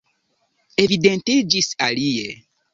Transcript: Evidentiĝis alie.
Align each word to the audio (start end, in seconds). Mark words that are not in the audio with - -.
Evidentiĝis 0.85 1.71
alie. 1.89 2.29